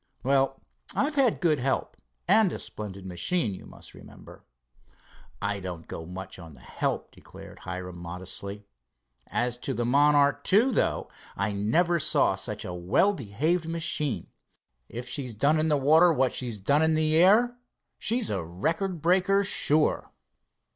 "Well, 0.23 0.59
I've 0.95 1.13
had 1.13 1.39
good 1.39 1.59
help 1.59 1.95
and 2.27 2.51
a 2.51 2.57
splendid 2.57 3.05
machine, 3.05 3.53
you 3.53 3.67
must 3.67 3.93
remember." 3.93 4.43
"I 5.39 5.59
don't 5.59 5.87
go 5.87 6.07
much 6.07 6.39
on 6.39 6.55
the 6.55 6.59
help," 6.59 7.11
declared 7.11 7.59
Hiram 7.59 7.99
modestly. 7.99 8.65
"As 9.27 9.59
to 9.59 9.75
the 9.75 9.85
Monarch 9.85 10.51
II, 10.51 10.71
though, 10.71 11.07
I 11.37 11.51
never 11.51 11.99
saw 11.99 12.33
such 12.33 12.65
a 12.65 12.73
well 12.73 13.13
behaved 13.13 13.67
machine. 13.69 14.31
If 14.89 15.07
she 15.07 15.31
does 15.35 15.57
in 15.59 15.69
the 15.69 15.77
water 15.77 16.11
what 16.11 16.33
she's 16.33 16.57
done 16.57 16.81
in 16.81 16.95
the 16.95 17.15
air, 17.17 17.59
she's 17.99 18.31
a 18.31 18.43
record 18.43 19.03
breaker, 19.03 19.43
sure." 19.43 20.11